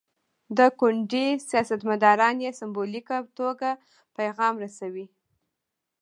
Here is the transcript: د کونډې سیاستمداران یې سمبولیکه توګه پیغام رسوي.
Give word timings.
د 0.57 0.59
کونډې 0.79 1.25
سیاستمداران 1.49 2.35
یې 2.45 2.51
سمبولیکه 2.59 3.17
توګه 3.39 3.69
پیغام 4.17 4.53
رسوي. 4.63 5.05